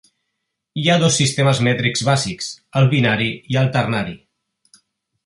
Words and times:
Hi 0.83 0.85
ha 0.89 0.93
dos 1.01 1.19
sistemes 1.19 1.61
mètrics 1.67 2.03
bàsics: 2.07 2.47
el 2.81 2.89
binari 2.95 3.29
i 3.55 3.61
el 3.63 3.71
ternari. 3.77 4.17